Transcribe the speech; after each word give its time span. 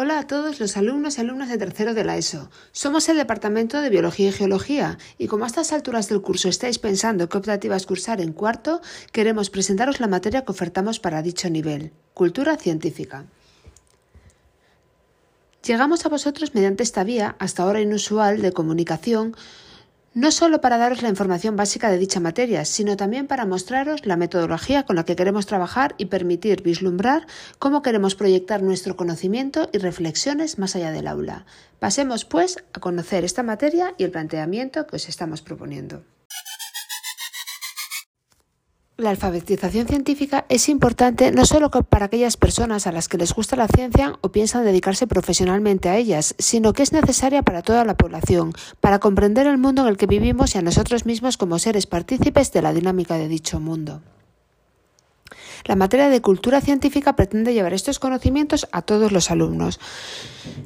Hola 0.00 0.20
a 0.20 0.26
todos 0.28 0.60
los 0.60 0.76
alumnos 0.76 1.18
y 1.18 1.22
alumnas 1.22 1.48
de 1.48 1.58
tercero 1.58 1.92
de 1.92 2.04
la 2.04 2.16
ESO. 2.16 2.52
Somos 2.70 3.08
el 3.08 3.16
Departamento 3.16 3.80
de 3.80 3.90
Biología 3.90 4.28
y 4.28 4.32
Geología 4.32 4.96
y 5.18 5.26
como 5.26 5.42
a 5.42 5.48
estas 5.48 5.72
alturas 5.72 6.08
del 6.08 6.22
curso 6.22 6.48
estáis 6.48 6.78
pensando 6.78 7.28
qué 7.28 7.36
optativas 7.36 7.84
cursar 7.84 8.20
en 8.20 8.32
cuarto, 8.32 8.80
queremos 9.10 9.50
presentaros 9.50 9.98
la 9.98 10.06
materia 10.06 10.44
que 10.44 10.52
ofertamos 10.52 11.00
para 11.00 11.20
dicho 11.20 11.50
nivel, 11.50 11.90
Cultura 12.14 12.56
Científica. 12.56 13.24
Llegamos 15.64 16.06
a 16.06 16.10
vosotros 16.10 16.54
mediante 16.54 16.84
esta 16.84 17.02
vía, 17.02 17.34
hasta 17.40 17.64
ahora 17.64 17.80
inusual, 17.80 18.40
de 18.40 18.52
comunicación, 18.52 19.34
no 20.14 20.30
solo 20.30 20.60
para 20.60 20.78
daros 20.78 21.02
la 21.02 21.08
información 21.08 21.56
básica 21.56 21.90
de 21.90 21.98
dicha 21.98 22.20
materia, 22.20 22.64
sino 22.64 22.96
también 22.96 23.26
para 23.26 23.46
mostraros 23.46 24.06
la 24.06 24.16
metodología 24.16 24.84
con 24.84 24.96
la 24.96 25.04
que 25.04 25.16
queremos 25.16 25.46
trabajar 25.46 25.94
y 25.98 26.06
permitir 26.06 26.62
vislumbrar 26.62 27.26
cómo 27.58 27.82
queremos 27.82 28.14
proyectar 28.14 28.62
nuestro 28.62 28.96
conocimiento 28.96 29.68
y 29.72 29.78
reflexiones 29.78 30.58
más 30.58 30.74
allá 30.76 30.90
del 30.90 31.06
aula. 31.06 31.44
Pasemos, 31.78 32.24
pues, 32.24 32.64
a 32.72 32.80
conocer 32.80 33.24
esta 33.24 33.42
materia 33.42 33.94
y 33.98 34.04
el 34.04 34.10
planteamiento 34.10 34.86
que 34.86 34.96
os 34.96 35.08
estamos 35.08 35.42
proponiendo. 35.42 36.02
La 39.00 39.10
alfabetización 39.10 39.86
científica 39.86 40.44
es 40.48 40.68
importante 40.68 41.30
no 41.30 41.46
solo 41.46 41.70
para 41.70 42.06
aquellas 42.06 42.36
personas 42.36 42.88
a 42.88 42.90
las 42.90 43.06
que 43.06 43.16
les 43.16 43.32
gusta 43.32 43.54
la 43.54 43.68
ciencia 43.68 44.18
o 44.22 44.32
piensan 44.32 44.64
dedicarse 44.64 45.06
profesionalmente 45.06 45.88
a 45.88 45.96
ellas, 45.96 46.34
sino 46.40 46.72
que 46.72 46.82
es 46.82 46.92
necesaria 46.92 47.44
para 47.44 47.62
toda 47.62 47.84
la 47.84 47.96
población, 47.96 48.54
para 48.80 48.98
comprender 48.98 49.46
el 49.46 49.56
mundo 49.56 49.82
en 49.82 49.88
el 49.88 49.96
que 49.96 50.08
vivimos 50.08 50.52
y 50.52 50.58
a 50.58 50.62
nosotros 50.62 51.06
mismos 51.06 51.36
como 51.36 51.60
seres 51.60 51.86
partícipes 51.86 52.50
de 52.50 52.60
la 52.60 52.72
dinámica 52.72 53.14
de 53.14 53.28
dicho 53.28 53.60
mundo. 53.60 54.02
La 55.64 55.76
materia 55.76 56.08
de 56.08 56.20
cultura 56.20 56.60
científica 56.60 57.14
pretende 57.14 57.54
llevar 57.54 57.74
estos 57.74 58.00
conocimientos 58.00 58.66
a 58.72 58.82
todos 58.82 59.12
los 59.12 59.30
alumnos. 59.30 59.78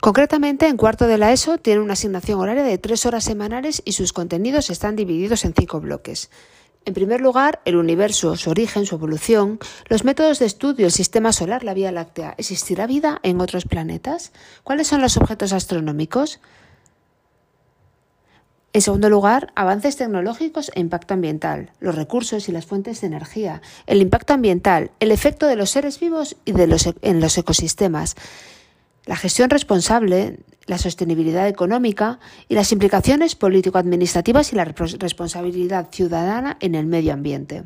Concretamente, 0.00 0.66
en 0.68 0.78
cuarto 0.78 1.06
de 1.06 1.18
la 1.18 1.30
ESO 1.30 1.58
tiene 1.58 1.80
una 1.80 1.92
asignación 1.92 2.40
horaria 2.40 2.62
de 2.62 2.78
tres 2.78 3.04
horas 3.04 3.24
semanales 3.24 3.82
y 3.84 3.92
sus 3.92 4.14
contenidos 4.14 4.70
están 4.70 4.96
divididos 4.96 5.44
en 5.44 5.52
cinco 5.52 5.78
bloques. 5.78 6.30
En 6.86 6.92
primer 6.92 7.22
lugar, 7.22 7.60
el 7.64 7.76
universo, 7.76 8.36
su 8.36 8.50
origen, 8.50 8.84
su 8.84 8.96
evolución, 8.96 9.58
los 9.88 10.04
métodos 10.04 10.38
de 10.38 10.46
estudio, 10.46 10.86
el 10.86 10.92
sistema 10.92 11.32
solar, 11.32 11.64
la 11.64 11.72
Vía 11.72 11.92
Láctea. 11.92 12.34
¿Existirá 12.36 12.86
vida 12.86 13.20
en 13.22 13.40
otros 13.40 13.64
planetas? 13.64 14.32
¿Cuáles 14.64 14.86
son 14.88 15.00
los 15.00 15.16
objetos 15.16 15.54
astronómicos? 15.54 16.40
En 18.74 18.82
segundo 18.82 19.08
lugar, 19.08 19.52
avances 19.54 19.96
tecnológicos 19.96 20.70
e 20.74 20.80
impacto 20.80 21.14
ambiental, 21.14 21.70
los 21.78 21.94
recursos 21.94 22.48
y 22.48 22.52
las 22.52 22.66
fuentes 22.66 23.00
de 23.00 23.06
energía, 23.06 23.62
el 23.86 24.02
impacto 24.02 24.34
ambiental, 24.34 24.90
el 24.98 25.12
efecto 25.12 25.46
de 25.46 25.56
los 25.56 25.70
seres 25.70 26.00
vivos 26.00 26.36
y 26.44 26.52
de 26.52 26.66
los, 26.66 26.88
e-, 26.88 26.94
en 27.00 27.20
los 27.20 27.38
ecosistemas, 27.38 28.16
la 29.06 29.16
gestión 29.16 29.48
responsable, 29.48 30.40
la 30.66 30.78
sostenibilidad 30.78 31.48
económica 31.48 32.18
y 32.48 32.54
las 32.54 32.72
implicaciones 32.72 33.34
político-administrativas 33.34 34.52
y 34.52 34.56
la 34.56 34.64
responsabilidad 34.64 35.88
ciudadana 35.90 36.56
en 36.60 36.74
el 36.74 36.86
medio 36.86 37.12
ambiente. 37.12 37.64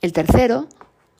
El 0.00 0.12
tercero, 0.12 0.68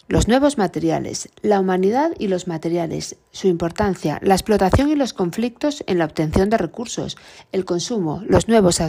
los 0.08 0.28
nuevos 0.28 0.58
materiales, 0.58 1.30
la 1.40 1.60
humanidad 1.60 2.10
y 2.18 2.28
los 2.28 2.46
materiales, 2.46 3.16
su 3.32 3.48
importancia, 3.48 4.18
la 4.22 4.34
explotación 4.34 4.90
y 4.90 4.96
los 4.96 5.14
conflictos 5.14 5.82
en 5.86 5.98
la 5.98 6.04
obtención 6.04 6.50
de 6.50 6.58
recursos, 6.58 7.16
el 7.52 7.64
consumo, 7.64 8.22
los 8.26 8.48
nuevos 8.48 8.82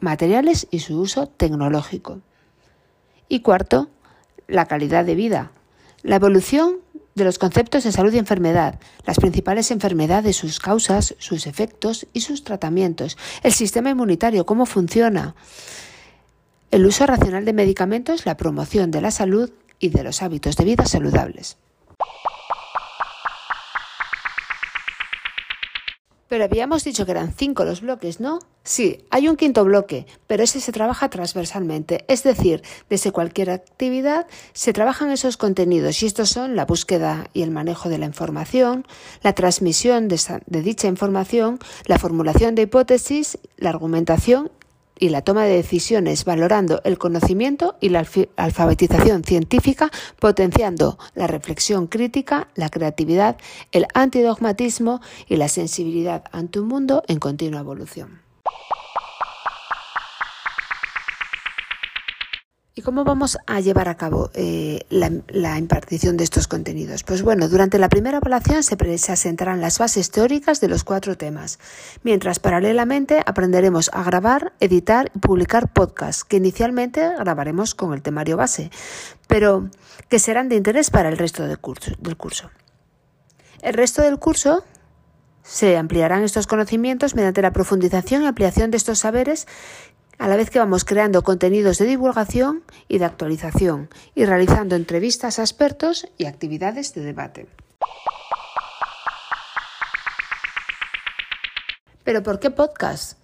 materiales 0.00 0.66
y 0.72 0.80
su 0.80 0.98
uso 1.00 1.28
tecnológico. 1.28 2.20
Y 3.28 3.40
cuarto, 3.40 3.88
la 4.48 4.66
calidad 4.66 5.04
de 5.04 5.14
vida, 5.14 5.52
la 6.02 6.16
evolución 6.16 6.78
de 7.16 7.24
los 7.24 7.38
conceptos 7.38 7.82
de 7.82 7.92
salud 7.92 8.12
y 8.12 8.18
enfermedad, 8.18 8.78
las 9.06 9.18
principales 9.18 9.70
enfermedades, 9.70 10.36
sus 10.36 10.60
causas, 10.60 11.16
sus 11.18 11.46
efectos 11.46 12.06
y 12.12 12.20
sus 12.20 12.44
tratamientos, 12.44 13.16
el 13.42 13.52
sistema 13.52 13.90
inmunitario, 13.90 14.46
cómo 14.46 14.66
funciona, 14.66 15.34
el 16.70 16.84
uso 16.84 17.06
racional 17.06 17.44
de 17.44 17.54
medicamentos, 17.54 18.26
la 18.26 18.36
promoción 18.36 18.90
de 18.90 19.00
la 19.00 19.10
salud 19.10 19.50
y 19.80 19.88
de 19.88 20.04
los 20.04 20.22
hábitos 20.22 20.56
de 20.56 20.64
vida 20.64 20.84
saludables. 20.84 21.56
Pero 26.36 26.44
habíamos 26.44 26.84
dicho 26.84 27.06
que 27.06 27.12
eran 27.12 27.32
cinco 27.32 27.64
los 27.64 27.80
bloques, 27.80 28.20
¿no? 28.20 28.40
Sí, 28.62 29.06
hay 29.08 29.26
un 29.26 29.36
quinto 29.36 29.64
bloque, 29.64 30.06
pero 30.26 30.42
ese 30.42 30.60
se 30.60 30.70
trabaja 30.70 31.08
transversalmente, 31.08 32.04
es 32.08 32.24
decir, 32.24 32.60
desde 32.90 33.10
cualquier 33.10 33.48
actividad 33.48 34.26
se 34.52 34.74
trabajan 34.74 35.10
esos 35.10 35.38
contenidos 35.38 36.02
y 36.02 36.04
estos 36.04 36.28
son 36.28 36.54
la 36.54 36.66
búsqueda 36.66 37.30
y 37.32 37.40
el 37.40 37.52
manejo 37.52 37.88
de 37.88 37.96
la 37.96 38.04
información, 38.04 38.86
la 39.22 39.34
transmisión 39.34 40.08
de, 40.08 40.20
de 40.44 40.60
dicha 40.60 40.88
información, 40.88 41.58
la 41.86 41.98
formulación 41.98 42.54
de 42.54 42.62
hipótesis, 42.62 43.38
la 43.56 43.70
argumentación 43.70 44.50
y 44.98 45.10
la 45.10 45.22
toma 45.22 45.44
de 45.44 45.56
decisiones 45.56 46.24
valorando 46.24 46.80
el 46.84 46.98
conocimiento 46.98 47.76
y 47.80 47.90
la 47.90 48.06
alfabetización 48.36 49.24
científica, 49.24 49.90
potenciando 50.18 50.98
la 51.14 51.26
reflexión 51.26 51.86
crítica, 51.86 52.48
la 52.54 52.68
creatividad, 52.68 53.36
el 53.72 53.86
antidogmatismo 53.94 55.00
y 55.28 55.36
la 55.36 55.48
sensibilidad 55.48 56.24
ante 56.32 56.60
un 56.60 56.68
mundo 56.68 57.02
en 57.08 57.18
continua 57.18 57.60
evolución. 57.60 58.20
¿Y 62.78 62.82
cómo 62.82 63.04
vamos 63.04 63.38
a 63.46 63.58
llevar 63.60 63.88
a 63.88 63.96
cabo 63.96 64.30
eh, 64.34 64.80
la, 64.90 65.58
impartición 65.58 66.18
de 66.18 66.24
estos 66.24 66.46
contenidos? 66.46 67.04
Pues 67.04 67.22
bueno, 67.22 67.48
durante 67.48 67.78
la 67.78 67.88
primera 67.88 68.18
evaluación 68.18 68.62
se, 68.62 68.98
se 68.98 69.12
asentarán 69.12 69.62
las 69.62 69.78
bases 69.78 70.10
teóricas 70.10 70.60
de 70.60 70.68
los 70.68 70.84
cuatro 70.84 71.16
temas, 71.16 71.58
mientras 72.02 72.38
paralelamente 72.38 73.22
aprenderemos 73.24 73.88
a 73.94 74.02
grabar, 74.02 74.52
editar 74.60 75.10
y 75.14 75.20
publicar 75.20 75.72
podcasts, 75.72 76.22
que 76.22 76.36
inicialmente 76.36 77.14
grabaremos 77.18 77.74
con 77.74 77.94
el 77.94 78.02
temario 78.02 78.36
base, 78.36 78.70
pero 79.26 79.70
que 80.10 80.18
serán 80.18 80.50
de 80.50 80.56
interés 80.56 80.90
para 80.90 81.08
el 81.08 81.16
resto 81.16 81.46
del 81.46 81.58
curso. 81.58 81.92
Del 81.98 82.18
curso. 82.18 82.50
El 83.62 83.72
resto 83.72 84.02
del 84.02 84.18
curso 84.18 84.64
se 85.42 85.78
ampliarán 85.78 86.24
estos 86.24 86.46
conocimientos 86.46 87.14
mediante 87.14 87.40
la 87.40 87.54
profundización 87.54 88.22
y 88.22 88.26
ampliación 88.26 88.70
de 88.70 88.76
estos 88.76 88.98
saberes 88.98 89.46
a 90.18 90.28
la 90.28 90.36
vez 90.36 90.50
que 90.50 90.58
vamos 90.58 90.84
creando 90.84 91.22
contenidos 91.22 91.78
de 91.78 91.86
divulgación 91.86 92.62
y 92.88 92.98
de 92.98 93.04
actualización 93.04 93.88
y 94.14 94.24
realizando 94.24 94.76
entrevistas 94.76 95.38
a 95.38 95.42
expertos 95.42 96.08
y 96.18 96.26
actividades 96.26 96.94
de 96.94 97.02
debate. 97.02 97.46
¿Pero 102.04 102.22
por 102.22 102.38
qué 102.38 102.50
podcast? 102.50 103.18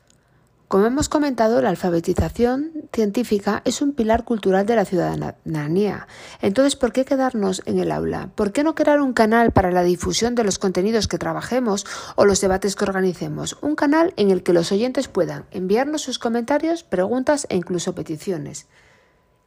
Como 0.72 0.86
hemos 0.86 1.10
comentado, 1.10 1.60
la 1.60 1.68
alfabetización 1.68 2.72
científica 2.94 3.60
es 3.66 3.82
un 3.82 3.92
pilar 3.92 4.24
cultural 4.24 4.64
de 4.64 4.74
la 4.74 4.86
ciudadanía. 4.86 6.06
Entonces, 6.40 6.76
¿por 6.76 6.94
qué 6.94 7.04
quedarnos 7.04 7.60
en 7.66 7.78
el 7.78 7.92
aula? 7.92 8.30
¿Por 8.34 8.52
qué 8.52 8.64
no 8.64 8.74
crear 8.74 9.02
un 9.02 9.12
canal 9.12 9.52
para 9.52 9.70
la 9.70 9.82
difusión 9.82 10.34
de 10.34 10.44
los 10.44 10.58
contenidos 10.58 11.08
que 11.08 11.18
trabajemos 11.18 11.84
o 12.16 12.24
los 12.24 12.40
debates 12.40 12.74
que 12.74 12.84
organicemos? 12.84 13.58
Un 13.60 13.76
canal 13.76 14.14
en 14.16 14.30
el 14.30 14.42
que 14.42 14.54
los 14.54 14.72
oyentes 14.72 15.08
puedan 15.08 15.44
enviarnos 15.50 16.00
sus 16.00 16.18
comentarios, 16.18 16.84
preguntas 16.84 17.46
e 17.50 17.56
incluso 17.56 17.94
peticiones. 17.94 18.66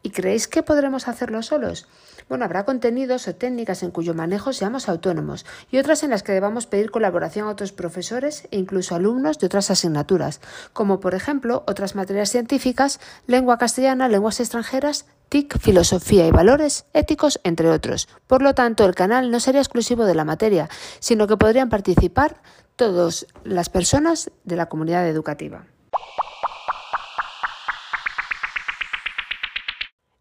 ¿Y 0.06 0.12
creéis 0.12 0.48
que 0.48 0.62
podremos 0.62 1.08
hacerlo 1.08 1.42
solos? 1.42 1.88
Bueno, 2.30 2.46
habrá 2.46 2.64
contenidos 2.64 3.28
o 3.28 3.34
técnicas 3.34 3.82
en 3.82 3.90
cuyo 3.90 4.14
manejo 4.14 4.54
seamos 4.54 4.88
autónomos 4.88 5.48
y 5.72 5.80
otras 5.80 6.04
en 6.04 6.12
las 6.12 6.22
que 6.22 6.32
debamos 6.32 6.68
pedir 6.68 6.92
colaboración 6.92 7.48
a 7.48 7.50
otros 7.50 7.72
profesores 7.72 8.48
e 8.52 8.60
incluso 8.60 8.94
alumnos 8.94 9.40
de 9.40 9.48
otras 9.48 9.72
asignaturas, 9.72 10.42
como 10.74 11.00
por 11.00 11.16
ejemplo 11.16 11.64
otras 11.66 11.96
materias 11.96 12.30
científicas, 12.30 13.00
lengua 13.26 13.58
castellana, 13.58 14.08
lenguas 14.08 14.40
extranjeras, 14.40 15.08
TIC, 15.30 15.58
filosofía 15.58 16.28
y 16.28 16.32
valores 16.32 16.86
éticos, 16.94 17.40
entre 17.44 17.72
otros. 17.72 18.08
Por 18.28 18.44
lo 18.44 18.54
tanto, 18.54 18.86
el 18.86 18.94
canal 18.94 19.32
no 19.32 19.40
sería 19.40 19.62
exclusivo 19.62 20.06
de 20.06 20.14
la 20.14 20.24
materia, 20.24 20.70
sino 21.00 21.26
que 21.26 21.38
podrían 21.38 21.70
participar 21.70 22.44
todas 22.76 23.26
las 23.44 23.70
personas 23.70 24.30
de 24.44 24.56
la 24.56 24.68
comunidad 24.68 25.10
educativa. 25.10 25.66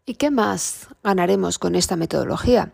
¿Y 0.07 0.15
qué 0.15 0.29
más 0.29 0.89
ganaremos 1.03 1.57
con 1.57 1.75
esta 1.75 1.95
metodología? 1.95 2.71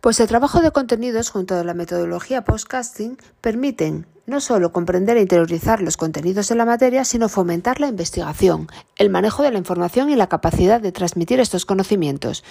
Pues 0.00 0.18
el 0.18 0.26
trabajo 0.26 0.60
de 0.60 0.72
contenidos 0.72 1.30
junto 1.30 1.54
a 1.54 1.62
la 1.62 1.72
metodología 1.72 2.42
podcasting 2.42 3.16
permiten 3.40 4.08
no 4.26 4.40
solo 4.40 4.72
comprender 4.72 5.16
e 5.16 5.20
interiorizar 5.20 5.80
los 5.80 5.96
contenidos 5.96 6.48
de 6.48 6.56
la 6.56 6.64
materia, 6.64 7.04
sino 7.04 7.28
fomentar 7.28 7.78
la 7.78 7.86
investigación, 7.86 8.66
el 8.96 9.08
manejo 9.08 9.44
de 9.44 9.52
la 9.52 9.58
información 9.58 10.10
y 10.10 10.16
la 10.16 10.26
capacidad 10.26 10.80
de 10.80 10.90
transmitir 10.90 11.38
estos 11.38 11.64
conocimientos. 11.64 12.42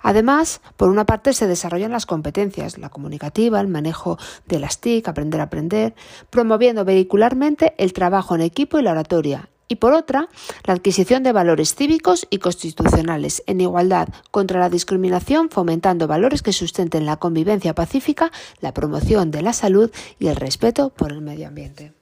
Además, 0.00 0.60
por 0.76 0.88
una 0.88 1.04
parte 1.04 1.32
se 1.32 1.48
desarrollan 1.48 1.90
las 1.90 2.06
competencias, 2.06 2.78
la 2.78 2.88
comunicativa, 2.88 3.60
el 3.60 3.66
manejo 3.66 4.16
de 4.46 4.60
las 4.60 4.78
TIC, 4.80 5.08
aprender 5.08 5.40
a 5.40 5.44
aprender, 5.44 5.96
promoviendo 6.30 6.84
vehicularmente 6.84 7.74
el 7.78 7.92
trabajo 7.92 8.36
en 8.36 8.42
equipo 8.42 8.78
y 8.78 8.82
la 8.82 8.92
oratoria, 8.92 9.48
y 9.72 9.76
por 9.76 9.94
otra, 9.94 10.28
la 10.64 10.74
adquisición 10.74 11.22
de 11.22 11.32
valores 11.32 11.74
cívicos 11.74 12.26
y 12.28 12.38
constitucionales 12.38 13.42
en 13.46 13.60
igualdad 13.60 14.08
contra 14.30 14.60
la 14.60 14.68
discriminación, 14.68 15.48
fomentando 15.48 16.06
valores 16.06 16.42
que 16.42 16.52
sustenten 16.52 17.06
la 17.06 17.16
convivencia 17.16 17.74
pacífica, 17.74 18.30
la 18.60 18.74
promoción 18.74 19.30
de 19.30 19.42
la 19.42 19.54
salud 19.54 19.90
y 20.18 20.28
el 20.28 20.36
respeto 20.36 20.90
por 20.90 21.10
el 21.10 21.22
medio 21.22 21.48
ambiente. 21.48 22.01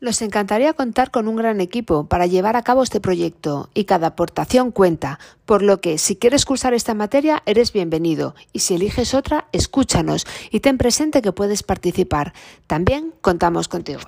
Nos 0.00 0.22
encantaría 0.22 0.72
contar 0.72 1.10
con 1.10 1.28
un 1.28 1.36
gran 1.36 1.60
equipo 1.60 2.06
para 2.06 2.24
llevar 2.24 2.56
a 2.56 2.62
cabo 2.62 2.82
este 2.82 3.00
proyecto 3.00 3.68
y 3.74 3.84
cada 3.84 4.08
aportación 4.08 4.72
cuenta, 4.72 5.18
por 5.44 5.62
lo 5.62 5.82
que 5.82 5.98
si 5.98 6.16
quieres 6.16 6.46
cursar 6.46 6.72
esta 6.72 6.94
materia 6.94 7.42
eres 7.44 7.72
bienvenido 7.74 8.34
y 8.54 8.60
si 8.60 8.76
eliges 8.76 9.12
otra, 9.12 9.48
escúchanos 9.52 10.26
y 10.50 10.60
ten 10.60 10.78
presente 10.78 11.20
que 11.20 11.32
puedes 11.32 11.62
participar. 11.62 12.32
También 12.66 13.12
contamos 13.20 13.68
contigo. 13.68 14.00